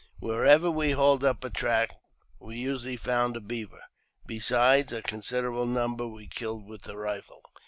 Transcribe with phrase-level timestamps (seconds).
[0.17, 1.89] Wherever we hauled up a trap,
[2.39, 3.83] we usually found a beaver,
[4.25, 7.41] besides a considerable number we killed with the rifle.